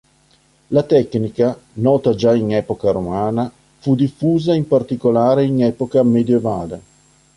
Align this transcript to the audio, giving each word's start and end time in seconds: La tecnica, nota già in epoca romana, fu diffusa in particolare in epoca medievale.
La 0.69 0.81
tecnica, 0.81 1.55
nota 1.73 2.15
già 2.15 2.33
in 2.33 2.55
epoca 2.55 2.89
romana, 2.89 3.51
fu 3.77 3.93
diffusa 3.93 4.55
in 4.55 4.65
particolare 4.67 5.43
in 5.43 5.61
epoca 5.61 6.01
medievale. 6.01 6.81